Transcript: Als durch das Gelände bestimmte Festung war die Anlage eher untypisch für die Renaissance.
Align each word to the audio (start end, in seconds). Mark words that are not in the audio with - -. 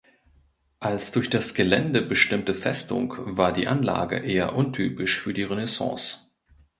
Als 0.79 1.11
durch 1.11 1.29
das 1.29 1.53
Gelände 1.53 2.01
bestimmte 2.01 2.55
Festung 2.55 3.13
war 3.19 3.53
die 3.53 3.67
Anlage 3.67 4.17
eher 4.17 4.55
untypisch 4.55 5.19
für 5.21 5.31
die 5.31 5.43
Renaissance. 5.43 6.17